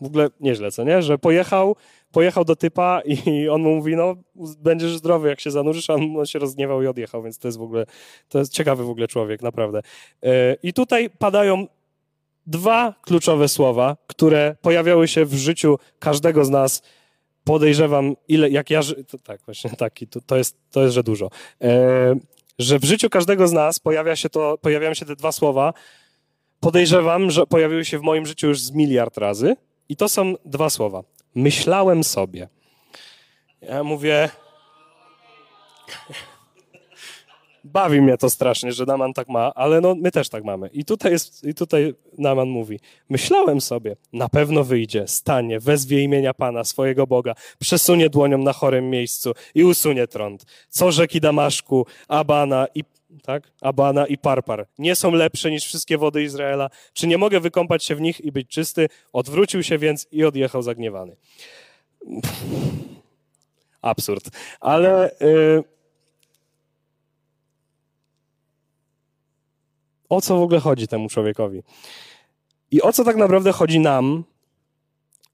[0.00, 1.02] w ogóle nieźle, co nie?
[1.02, 1.76] Że pojechał,
[2.12, 4.16] pojechał do typa i on mu mówi, no
[4.58, 7.62] będziesz zdrowy, jak się zanurzysz, a on się rozgniewał i odjechał, więc to jest w
[7.62, 7.86] ogóle,
[8.28, 9.80] to jest ciekawy w ogóle człowiek, naprawdę.
[10.22, 11.66] E, I tutaj padają
[12.48, 16.82] dwa kluczowe słowa, które pojawiały się w życiu każdego z nas.
[17.44, 21.30] Podejrzewam, ile, jak ja, to, tak, właśnie taki, to, to, jest, to jest, że dużo.
[21.62, 22.14] E,
[22.58, 25.74] że w życiu każdego z nas pojawia się to, pojawiają się te dwa słowa.
[26.60, 29.56] Podejrzewam, że pojawiły się w moim życiu już z miliard razy.
[29.88, 31.02] I to są dwa słowa.
[31.34, 32.48] Myślałem sobie.
[33.62, 34.30] Ja mówię.
[37.72, 40.68] Bawi mnie to strasznie, że Naman tak ma, ale no, my też tak mamy.
[40.72, 46.34] I tutaj, jest, I tutaj Naman mówi, myślałem sobie, na pewno wyjdzie, stanie, wezwie imienia
[46.34, 50.44] Pana, swojego Boga, przesunie dłonią na chorym miejscu i usunie trąd.
[50.68, 52.84] Co rzeki Damaszku, Abana i
[53.22, 53.52] tak?
[53.60, 56.70] Abana i Parpar nie są lepsze niż wszystkie wody Izraela.
[56.92, 58.88] Czy nie mogę wykąpać się w nich i być czysty?
[59.12, 61.16] Odwrócił się więc i odjechał zagniewany.
[63.82, 64.30] Absurd.
[64.60, 65.10] Ale...
[65.20, 65.77] Yy
[70.08, 71.62] o co w ogóle chodzi temu człowiekowi.
[72.70, 74.24] I o co tak naprawdę chodzi nam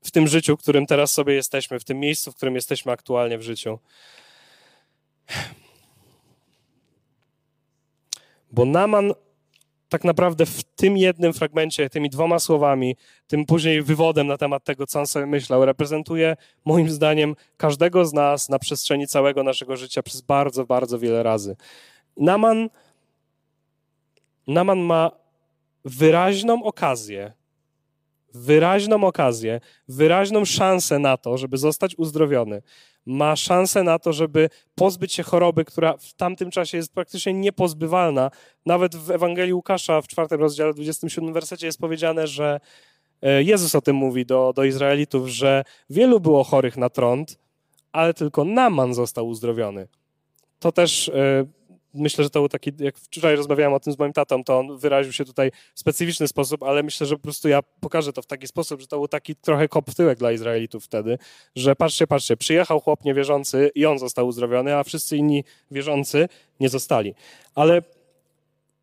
[0.02, 3.38] w tym życiu, w którym teraz sobie jesteśmy, w tym miejscu, w którym jesteśmy aktualnie
[3.38, 3.78] w życiu.
[8.52, 9.12] Bo Naman
[9.88, 14.86] tak naprawdę w tym jednym fragmencie, tymi dwoma słowami, tym później wywodem na temat tego,
[14.86, 20.02] co on sobie myślał, reprezentuje moim zdaniem każdego z nas na przestrzeni całego naszego życia
[20.02, 21.56] przez bardzo, bardzo wiele razy.
[22.16, 22.70] Naman
[24.46, 25.10] Naman ma
[25.84, 27.32] wyraźną okazję,
[28.34, 32.62] wyraźną okazję, wyraźną szansę na to, żeby zostać uzdrowiony.
[33.06, 38.30] Ma szansę na to, żeby pozbyć się choroby, która w tamtym czasie jest praktycznie niepozbywalna.
[38.66, 42.60] Nawet w Ewangelii Łukasza w czwartym rozdziale, 27 wersecie jest powiedziane, że
[43.22, 47.38] e, Jezus o tym mówi do, do Izraelitów, że wielu było chorych na trąd,
[47.92, 49.88] ale tylko Naman został uzdrowiony.
[50.58, 51.44] To też e,
[51.94, 54.78] myślę, że to był taki, jak wczoraj rozmawiałem o tym z moim tatą, to on
[54.78, 58.26] wyraził się tutaj w specyficzny sposób, ale myślę, że po prostu ja pokażę to w
[58.26, 61.18] taki sposób, że to był taki trochę kop w tyłek dla Izraelitów wtedy,
[61.56, 66.28] że patrzcie, patrzcie, przyjechał chłop niewierzący i on został uzdrowiony, a wszyscy inni wierzący
[66.60, 67.14] nie zostali.
[67.54, 67.82] Ale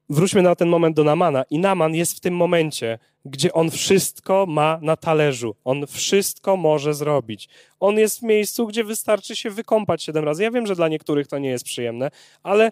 [0.10, 1.44] wróćmy na ten moment do Namana.
[1.50, 5.56] I Naman jest w tym momencie, gdzie on wszystko ma na talerzu.
[5.64, 7.50] On wszystko może zrobić.
[7.80, 10.44] On jest w miejscu, gdzie wystarczy się wykąpać siedem razy.
[10.44, 12.12] Ja wiem, że dla niektórych to nie jest przyjemne,
[12.44, 12.72] ale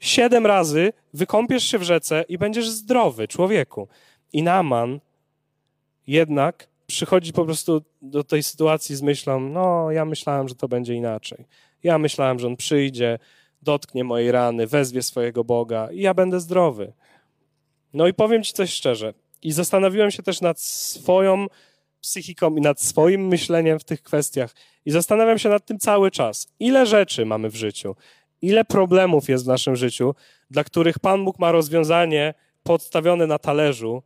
[0.00, 3.88] siedem razy wykąpiesz się w rzece i będziesz zdrowy, człowieku.
[4.32, 5.00] I Naman
[6.06, 10.94] jednak przychodzi po prostu do tej sytuacji z myślą, no ja myślałem, że to będzie
[10.94, 11.44] inaczej.
[11.82, 13.18] Ja myślałem, że on przyjdzie,
[13.62, 16.92] dotknie mojej rany, wezwie swojego Boga i ja będę zdrowy.
[17.92, 19.14] No i powiem ci coś szczerze.
[19.42, 21.46] I zastanowiłem się też nad swoją
[22.00, 24.54] psychiką i nad swoim myśleniem w tych kwestiach.
[24.84, 26.48] I zastanawiam się nad tym cały czas.
[26.60, 27.96] Ile rzeczy mamy w życiu,
[28.42, 30.14] ile problemów jest w naszym życiu,
[30.50, 34.02] dla których Pan Bóg ma rozwiązanie podstawione na talerzu,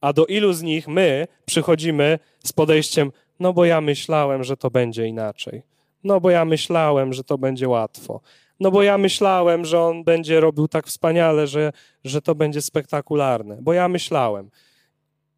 [0.00, 4.70] a do ilu z nich my przychodzimy z podejściem, no bo ja myślałem, że to
[4.70, 5.62] będzie inaczej.
[6.04, 8.20] No bo ja myślałem, że to będzie łatwo.
[8.60, 11.72] No bo ja myślałem, że on będzie robił tak wspaniale, że,
[12.04, 13.58] że to będzie spektakularne.
[13.60, 14.50] Bo ja myślałem.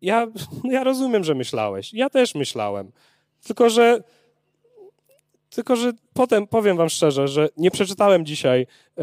[0.02, 0.26] Ja,
[0.64, 1.94] ja rozumiem, że myślałeś.
[1.94, 2.92] Ja też myślałem.
[3.42, 4.02] Tylko, że
[5.58, 8.66] tylko, że potem powiem wam szczerze, że nie przeczytałem dzisiaj
[8.98, 9.02] e,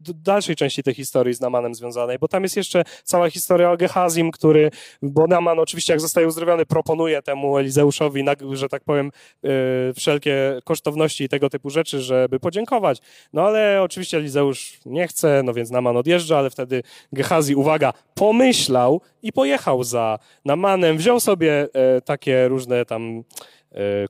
[0.00, 4.30] dalszej części tej historii z Namanem związanej, bo tam jest jeszcze cała historia o Gehazim,
[4.30, 4.70] który,
[5.02, 9.10] bo Naman oczywiście jak zostaje uzdrowiony, proponuje temu Elizeuszowi, że tak powiem,
[9.42, 9.50] yy,
[9.96, 12.98] wszelkie kosztowności i tego typu rzeczy, żeby podziękować.
[13.32, 16.82] No ale oczywiście Elizeusz nie chce, no więc Naman odjeżdża, ale wtedy
[17.12, 23.59] Gehazi, uwaga, pomyślał i pojechał za Namanem, wziął sobie yy, takie różne tam E,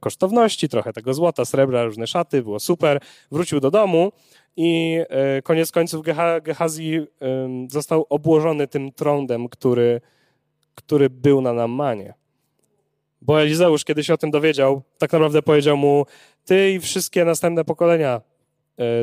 [0.00, 3.00] kosztowności, trochę tego złota, srebra, różne szaty, było super.
[3.32, 4.12] Wrócił do domu
[4.56, 6.04] i e, koniec końców
[6.42, 7.00] Gehazi
[7.68, 10.00] został obłożony tym trądem, który,
[10.74, 12.14] który był na Namanie.
[13.22, 16.06] Bo Elizeusz, kiedy się o tym dowiedział, tak naprawdę powiedział mu,
[16.44, 18.20] ty i wszystkie następne pokolenia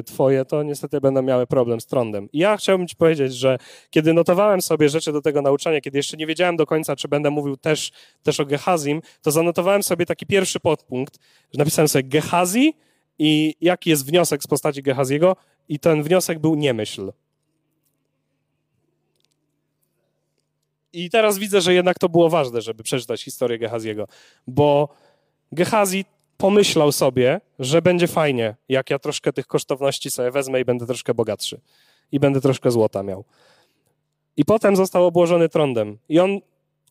[0.06, 2.30] twoje, to niestety będą miały problem z trądem.
[2.34, 3.58] I ja chciałbym ci powiedzieć, że
[3.90, 7.30] kiedy notowałem sobie rzeczy do tego nauczania, kiedy jeszcze nie wiedziałem do końca, czy będę
[7.30, 7.92] mówił też,
[8.24, 11.20] też o Gehazim, to zanotowałem sobie taki pierwszy podpunkt,
[11.54, 12.74] że napisałem sobie Gehazi
[13.20, 15.36] i jaki jest wniosek z postaci Gehaziego
[15.70, 17.12] i ten wniosek był nie myśl.
[20.94, 24.08] I teraz widzę, że jednak to było ważne, żeby przeczytać historię Gehaziego,
[24.48, 24.90] bo
[25.52, 26.06] Gehazi
[26.38, 31.14] pomyślał sobie, że będzie fajnie, jak ja troszkę tych kosztowności sobie wezmę i będę troszkę
[31.14, 31.62] bogatszy.
[32.12, 33.24] I będę troszkę złota miał.
[34.38, 35.98] I potem został obłożony trądem.
[36.10, 36.40] I on,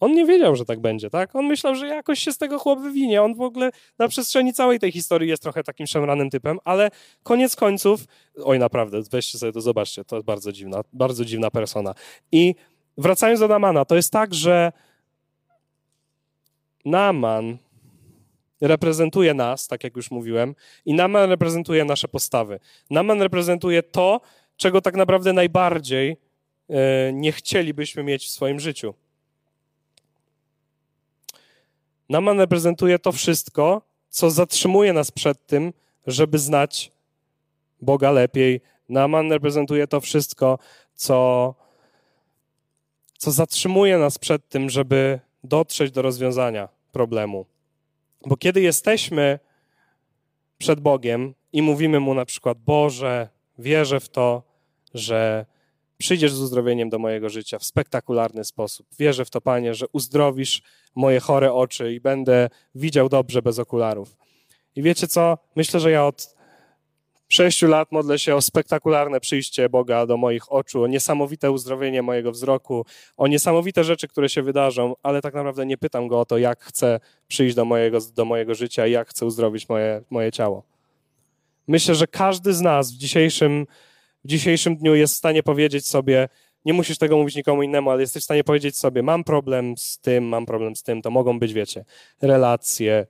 [0.00, 1.36] on nie wiedział, że tak będzie, tak?
[1.36, 3.22] On myślał, że jakoś się z tego chłop wywinie.
[3.22, 6.90] On w ogóle na przestrzeni całej tej historii jest trochę takim szemranym typem, ale
[7.22, 8.04] koniec końców,
[8.44, 11.94] oj naprawdę, weźcie sobie to, zobaczcie, to jest bardzo dziwna, bardzo dziwna persona.
[12.32, 12.54] I
[12.98, 14.72] wracając do Namana, to jest tak, że
[16.84, 17.58] Naman
[18.60, 22.60] reprezentuje nas, tak jak już mówiłem, i Naman reprezentuje nasze postawy.
[22.90, 24.20] Naman reprezentuje to,
[24.56, 26.16] czego tak naprawdę najbardziej
[26.68, 28.94] e, nie chcielibyśmy mieć w swoim życiu.
[32.08, 35.72] Naman reprezentuje to wszystko, co zatrzymuje nas przed tym,
[36.06, 36.92] żeby znać
[37.80, 38.60] Boga lepiej.
[38.88, 40.58] Naman reprezentuje to wszystko,
[40.94, 41.54] co,
[43.18, 47.46] co zatrzymuje nas przed tym, żeby dotrzeć do rozwiązania problemu.
[48.26, 49.38] Bo kiedy jesteśmy
[50.58, 54.42] przed Bogiem i mówimy Mu na przykład, Boże, wierzę w to,
[54.94, 55.46] że
[55.98, 58.86] przyjdziesz z uzdrowieniem do mojego życia w spektakularny sposób.
[58.98, 60.62] Wierzę w to, Panie, że uzdrowisz
[60.94, 64.16] moje chore oczy i będę widział dobrze bez okularów.
[64.76, 65.38] I wiecie co?
[65.56, 66.35] Myślę, że ja od
[67.28, 72.32] sześciu lat modlę się o spektakularne przyjście Boga do moich oczu, o niesamowite uzdrowienie mojego
[72.32, 72.86] wzroku,
[73.16, 76.60] o niesamowite rzeczy, które się wydarzą, ale tak naprawdę nie pytam Go o to, jak
[76.60, 80.62] chcę przyjść do mojego, do mojego życia jak chcę uzdrowić moje, moje ciało.
[81.68, 83.66] Myślę, że każdy z nas w dzisiejszym,
[84.24, 86.28] w dzisiejszym dniu jest w stanie powiedzieć sobie,
[86.64, 89.98] nie musisz tego mówić nikomu innemu, ale jesteś w stanie powiedzieć sobie, mam problem z
[89.98, 91.84] tym, mam problem z tym, to mogą być, wiecie,
[92.22, 93.06] relacje,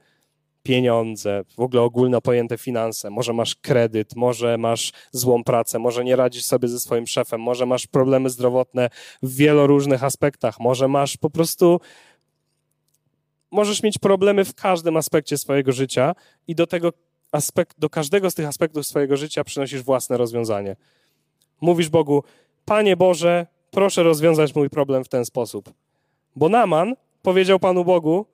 [0.67, 3.11] pieniądze, w ogóle ogólno pojęte finanse.
[3.11, 7.67] Może masz kredyt, może masz złą pracę, może nie radzisz sobie ze swoim szefem, może
[7.67, 8.91] masz problemy zdrowotne
[9.23, 11.81] w wielu różnych aspektach, może masz po prostu.
[13.51, 16.15] Możesz mieć problemy w każdym aspekcie swojego życia
[16.49, 16.93] i do tego
[17.33, 20.77] aspekt, do każdego z tych aspektów swojego życia przynosisz własne rozwiązanie.
[21.61, 22.25] Mówisz Bogu,
[22.65, 25.71] Panie Boże, proszę rozwiązać mój problem w ten sposób.
[26.37, 28.27] Bo Naman powiedział Panu Bogu,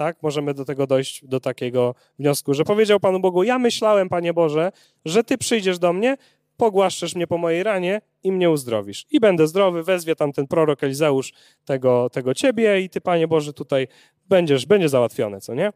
[0.00, 0.22] tak?
[0.22, 4.72] Możemy do tego dojść, do takiego wniosku, że powiedział Panu Bogu, ja myślałem, Panie Boże,
[5.04, 6.16] że Ty przyjdziesz do mnie,
[6.56, 9.06] pogłaszczesz mnie po mojej ranie i mnie uzdrowisz.
[9.10, 11.32] I będę zdrowy, wezwie tam ten prorok Elizeusz
[11.64, 13.88] tego, tego Ciebie i Ty, Panie Boże, tutaj
[14.28, 15.72] będziesz, będzie załatwione, co nie?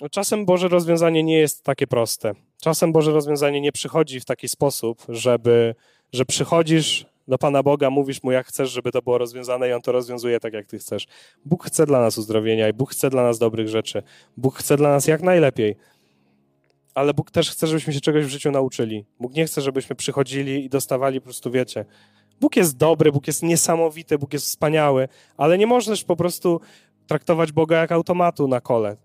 [0.00, 2.32] No, czasem Boże rozwiązanie nie jest takie proste.
[2.62, 5.74] Czasem Boże rozwiązanie nie przychodzi w taki sposób, żeby,
[6.12, 9.82] że przychodzisz do Pana Boga, mówisz mu, jak chcesz, żeby to było rozwiązane i on
[9.82, 11.06] to rozwiązuje tak, jak ty chcesz.
[11.44, 14.02] Bóg chce dla nas uzdrowienia i Bóg chce dla nas dobrych rzeczy.
[14.36, 15.76] Bóg chce dla nas jak najlepiej.
[16.94, 19.04] Ale Bóg też chce, żebyśmy się czegoś w życiu nauczyli.
[19.20, 21.84] Bóg nie chce, żebyśmy przychodzili i dostawali po prostu, wiecie,
[22.40, 26.60] Bóg jest dobry, Bóg jest niesamowity, Bóg jest wspaniały, ale nie możesz po prostu
[27.06, 28.96] traktować Boga jak automatu na kole.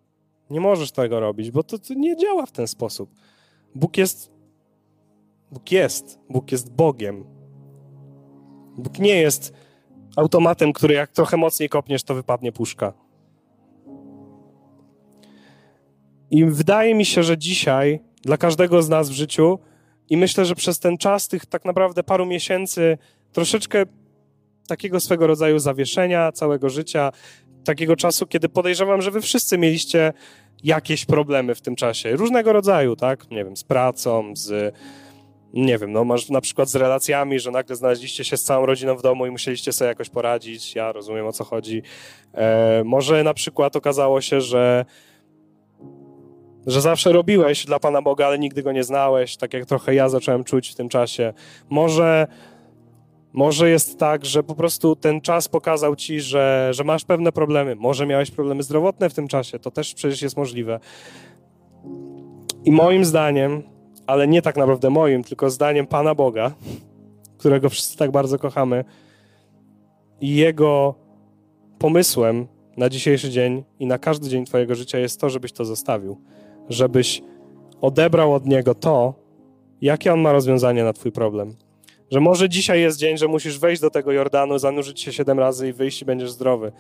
[0.50, 3.10] Nie możesz tego robić, bo to, to nie działa w ten sposób.
[3.76, 4.32] Bóg jest
[5.52, 7.41] Bóg jest, Bóg jest Bogiem.
[8.78, 9.54] Bóg nie jest
[10.16, 12.94] automatem, który jak trochę mocniej kopniesz, to wypadnie puszka.
[16.32, 19.60] I wydaje mi się, że dzisiaj dla każdego z nas w życiu
[20.10, 22.98] i myślę, że przez ten czas tych tak naprawdę paru miesięcy
[23.32, 23.86] troszeczkę
[24.68, 27.12] takiego swego rodzaju zawieszenia całego życia,
[27.64, 30.14] takiego czasu, kiedy podejrzewam, że wy wszyscy mieliście
[30.64, 33.32] jakieś problemy w tym czasie, różnego rodzaju, tak?
[33.32, 34.76] Nie wiem, z pracą, z
[35.54, 38.96] nie wiem, no masz na przykład z relacjami, że nagle znaleźliście się z całą rodziną
[38.96, 41.82] w domu i musieliście sobie jakoś poradzić, ja rozumiem o co chodzi.
[42.34, 44.86] E, może na przykład okazało się, że
[46.68, 50.10] że zawsze robiłeś dla Pana Boga, ale nigdy go nie znałeś, tak jak trochę ja
[50.10, 51.34] zacząłem czuć w tym czasie.
[51.70, 52.28] Może,
[53.34, 57.76] może jest tak, że po prostu ten czas pokazał ci, że, że masz pewne problemy.
[57.76, 60.80] Może miałeś problemy zdrowotne w tym czasie, to też przecież jest możliwe.
[62.66, 63.64] I moim zdaniem,
[64.12, 66.52] ale nie tak naprawdę moim, tylko zdaniem Pana Boga,
[67.38, 68.86] którego wszyscy tak bardzo kochamy,
[70.22, 70.96] i Jego
[71.80, 72.48] pomysłem
[72.78, 76.18] na dzisiejszy dzień i na każdy dzień Twojego życia jest to, żebyś to zostawił.
[76.70, 77.22] Żebyś
[77.82, 79.14] odebrał od Niego to,
[79.82, 81.56] jakie On ma rozwiązanie na Twój problem.
[82.12, 85.70] Że może dzisiaj jest dzień, że musisz wejść do tego Jordanu, zanurzyć się siedem razy
[85.70, 86.72] i wyjść i będziesz zdrowy.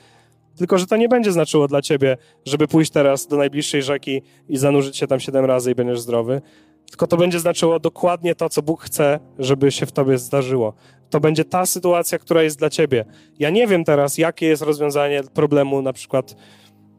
[0.57, 4.57] Tylko, że to nie będzie znaczyło dla ciebie, żeby pójść teraz do najbliższej rzeki i
[4.57, 6.41] zanurzyć się tam siedem razy i będziesz zdrowy.
[6.89, 10.73] Tylko to będzie znaczyło dokładnie to, co Bóg chce, żeby się w tobie zdarzyło.
[11.09, 13.05] To będzie ta sytuacja, która jest dla ciebie.
[13.39, 16.35] Ja nie wiem teraz, jakie jest rozwiązanie problemu na przykład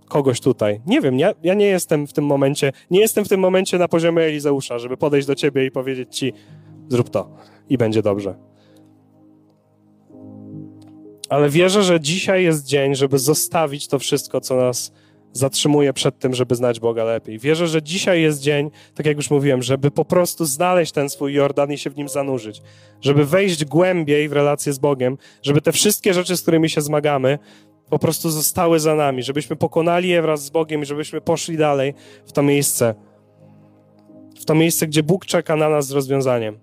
[0.09, 0.81] kogoś tutaj.
[0.87, 3.89] Nie wiem, ja, ja nie jestem w tym momencie, nie jestem w tym momencie na
[3.89, 6.33] poziomie Elizeusza, żeby podejść do ciebie i powiedzieć ci,
[6.89, 7.37] zrób to
[7.69, 8.35] i będzie dobrze
[11.33, 14.93] ale wierzę, że dzisiaj jest dzień, żeby zostawić to wszystko, co nas
[15.33, 17.39] zatrzymuje przed tym, żeby znać Boga lepiej.
[17.39, 21.35] Wierzę, że dzisiaj jest dzień, tak jak już mówiłem, żeby po prostu znaleźć ten swój
[21.35, 22.63] Jordan i się w nim zanurzyć,
[23.01, 27.39] żeby wejść głębiej w relację z Bogiem, żeby te wszystkie rzeczy, z którymi się zmagamy,
[27.91, 31.95] po prostu zostały za nami, żebyśmy pokonali je wraz z Bogiem i żebyśmy poszli dalej
[32.27, 32.95] w to miejsce,
[34.41, 36.62] w to miejsce, gdzie Bóg czeka na nas z rozwiązaniem.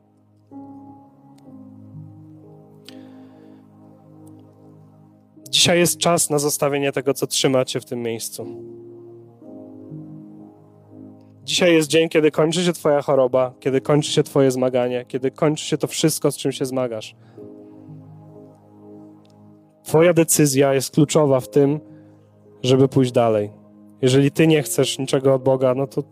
[5.50, 8.46] Dzisiaj jest czas na zostawienie tego, co trzyma cię w tym miejscu.
[11.44, 15.66] Dzisiaj jest dzień, kiedy kończy się Twoja choroba, kiedy kończy się Twoje zmaganie, kiedy kończy
[15.66, 17.16] się to wszystko, z czym się zmagasz.
[19.84, 21.80] Twoja decyzja jest kluczowa w tym,
[22.64, 23.52] żeby pójść dalej.
[24.02, 26.04] Jeżeli Ty nie chcesz niczego od Boga, no to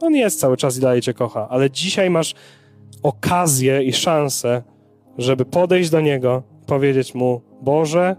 [0.00, 2.34] On jest cały czas i dalej Cię kocha, ale dzisiaj masz
[3.02, 4.62] okazję i szansę,
[5.18, 8.16] żeby podejść do Niego powiedzieć mu: Boże,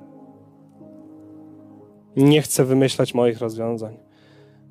[2.15, 3.97] nie chcę wymyślać moich rozwiązań.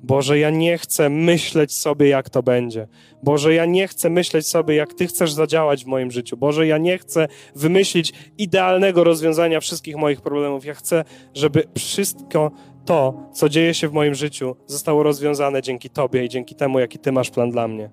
[0.03, 2.87] Boże, ja nie chcę myśleć sobie, jak to będzie.
[3.23, 6.37] Boże, ja nie chcę myśleć sobie, jak Ty chcesz zadziałać w moim życiu.
[6.37, 10.65] Boże, ja nie chcę wymyślić idealnego rozwiązania wszystkich moich problemów.
[10.65, 11.03] Ja chcę,
[11.33, 12.51] żeby wszystko
[12.85, 16.99] to, co dzieje się w moim życiu, zostało rozwiązane dzięki Tobie i dzięki temu, jaki
[16.99, 17.89] Ty masz plan dla mnie.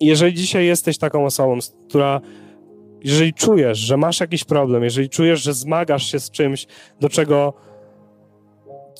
[0.00, 1.58] Jeżeli dzisiaj jesteś taką osobą,
[1.88, 2.20] która
[3.04, 6.66] jeżeli czujesz, że masz jakiś problem, jeżeli czujesz, że zmagasz się z czymś,
[7.00, 7.52] do czego,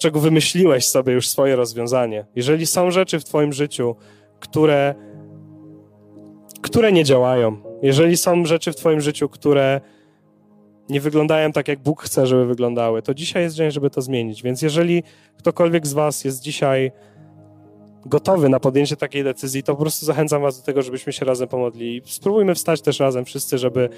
[0.01, 3.97] czego wymyśliłeś sobie już swoje rozwiązanie, jeżeli są rzeczy w Twoim życiu,
[4.41, 4.95] które,
[6.63, 9.81] które nie działają, jeżeli są rzeczy w Twoim życiu, które
[10.89, 14.43] nie wyglądają tak, jak Bóg chce, żeby wyglądały, to dzisiaj jest dzień, żeby to zmienić.
[14.43, 15.03] Więc jeżeli
[15.39, 16.93] ktokolwiek z Was jest dzisiaj
[18.07, 21.49] gotowy na podjęcie takiej decyzji, to po prostu zachęcam Was do tego, żebyśmy się razem
[21.49, 22.03] pomodlili.
[22.05, 23.89] Spróbujmy wstać też razem wszyscy, żeby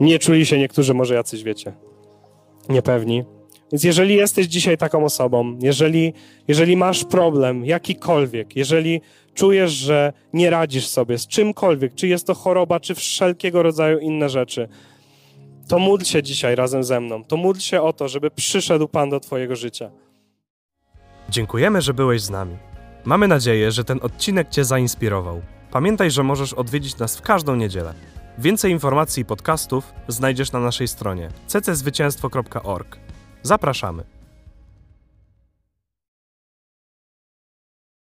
[0.00, 1.72] nie czuli się niektórzy może jacyś, wiecie,
[2.68, 3.24] niepewni.
[3.72, 6.12] Więc jeżeli jesteś dzisiaj taką osobą, jeżeli,
[6.48, 9.00] jeżeli masz problem jakikolwiek, jeżeli
[9.34, 14.28] czujesz, że nie radzisz sobie z czymkolwiek, czy jest to choroba, czy wszelkiego rodzaju inne
[14.28, 14.68] rzeczy,
[15.68, 17.24] to módl się dzisiaj razem ze mną.
[17.24, 19.90] To módl się o to, żeby przyszedł Pan do Twojego życia.
[21.28, 22.56] Dziękujemy, że byłeś z nami.
[23.04, 25.42] Mamy nadzieję, że ten odcinek Cię zainspirował.
[25.70, 27.94] Pamiętaj, że możesz odwiedzić nas w każdą niedzielę.
[28.38, 32.96] Więcej informacji i podcastów znajdziesz na naszej stronie cczwycięstwo.org.
[33.42, 34.04] Zapraszamy.